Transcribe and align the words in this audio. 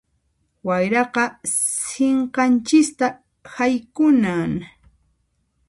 Wayraqa 0.67 1.23
sinqanchista 1.87 3.07
haykunan. 3.53 4.51